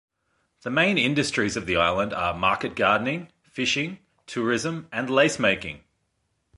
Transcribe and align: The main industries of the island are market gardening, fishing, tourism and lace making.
The 0.63 0.71
main 0.71 0.97
industries 0.97 1.55
of 1.55 1.67
the 1.67 1.77
island 1.77 2.11
are 2.11 2.33
market 2.33 2.75
gardening, 2.75 3.31
fishing, 3.43 3.99
tourism 4.25 4.87
and 4.91 5.11
lace 5.11 5.37
making. 5.37 5.83